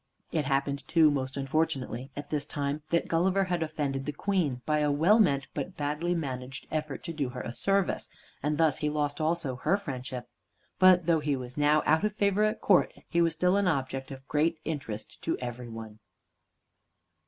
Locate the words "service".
7.53-8.09